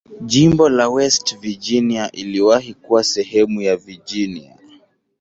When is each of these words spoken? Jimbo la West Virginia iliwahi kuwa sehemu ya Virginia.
Jimbo 0.21 0.69
la 0.69 0.89
West 0.89 1.37
Virginia 1.39 2.11
iliwahi 2.11 2.73
kuwa 2.73 3.03
sehemu 3.03 3.61
ya 3.61 3.77
Virginia. 3.77 4.57